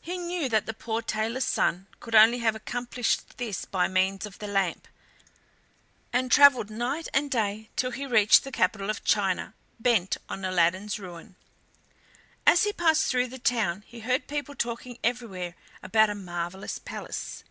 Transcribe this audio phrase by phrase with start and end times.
[0.00, 4.40] He knew that the poor tailor's son could only have accomplished this by means of
[4.40, 4.88] the lamp,
[6.12, 10.98] and travelled night and day till he reached the capital of China, bent on Aladdin's
[10.98, 11.36] ruin.
[12.44, 17.44] As he passed through the town he heard people talking everywhere about a marvelous palace.